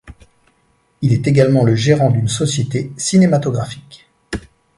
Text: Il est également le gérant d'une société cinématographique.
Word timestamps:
Il 1.03 1.13
est 1.13 1.27
également 1.27 1.63
le 1.63 1.75
gérant 1.75 2.09
d'une 2.09 2.27
société 2.27 2.91
cinématographique. 2.97 4.07